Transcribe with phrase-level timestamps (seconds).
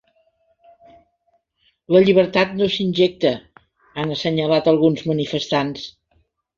[1.97, 3.35] “La llibertat no s’injecta”,
[3.93, 5.91] han assenyalat alguns manifestants.